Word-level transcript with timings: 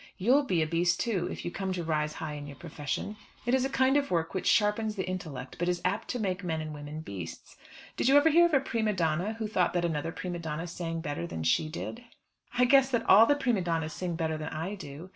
You'll 0.17 0.41
be 0.41 0.63
a 0.63 0.65
beast 0.65 0.99
too 0.99 1.27
if 1.31 1.45
you 1.45 1.51
come 1.51 1.73
to 1.73 1.83
rise 1.83 2.13
high 2.13 2.33
in 2.33 2.47
your 2.47 2.55
profession. 2.55 3.17
It 3.45 3.53
is 3.53 3.65
a 3.65 3.69
kind 3.69 3.97
of 3.97 4.09
work 4.09 4.33
which 4.33 4.47
sharpens 4.49 4.95
the 4.95 5.07
intellect, 5.07 5.57
but 5.59 5.69
is 5.69 5.79
apt 5.85 6.07
to 6.07 6.19
make 6.19 6.43
men 6.43 6.59
and 6.59 6.73
women 6.73 7.01
beasts. 7.01 7.55
Did 7.97 8.07
you 8.09 8.17
ever 8.17 8.31
hear 8.31 8.47
of 8.47 8.53
a 8.55 8.59
prima 8.59 8.93
donna 8.93 9.33
who 9.33 9.47
thought 9.47 9.73
that 9.73 9.85
another 9.85 10.11
prima 10.11 10.39
donna 10.39 10.65
sang 10.65 11.01
better 11.01 11.27
than 11.27 11.43
she 11.43 11.69
did?" 11.69 12.03
"I 12.57 12.65
guess 12.65 12.89
that 12.89 13.07
all 13.07 13.27
the 13.27 13.35
prima 13.35 13.61
donnas 13.61 13.93
sing 13.93 14.15
better 14.15 14.39
than 14.39 14.49
I 14.49 14.73
do." 14.73 15.09